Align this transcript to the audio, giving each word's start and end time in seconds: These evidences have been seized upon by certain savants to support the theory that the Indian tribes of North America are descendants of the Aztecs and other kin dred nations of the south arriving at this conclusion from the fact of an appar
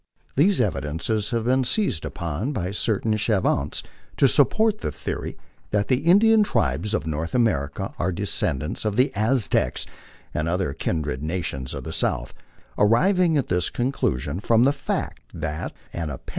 These 0.35 0.59
evidences 0.59 1.29
have 1.29 1.43
been 1.45 1.63
seized 1.63 2.05
upon 2.05 2.53
by 2.53 2.71
certain 2.71 3.15
savants 3.19 3.83
to 4.17 4.27
support 4.27 4.79
the 4.79 4.91
theory 4.91 5.37
that 5.69 5.89
the 5.89 5.97
Indian 6.07 6.41
tribes 6.41 6.95
of 6.95 7.05
North 7.05 7.35
America 7.35 7.93
are 7.99 8.11
descendants 8.11 8.83
of 8.83 8.95
the 8.95 9.11
Aztecs 9.13 9.85
and 10.33 10.49
other 10.49 10.73
kin 10.73 11.03
dred 11.03 11.21
nations 11.21 11.75
of 11.75 11.83
the 11.83 11.93
south 11.93 12.33
arriving 12.79 13.37
at 13.37 13.49
this 13.49 13.69
conclusion 13.69 14.39
from 14.39 14.63
the 14.63 14.73
fact 14.73 15.35
of 15.35 15.43
an 15.43 15.71
appar 16.09 16.29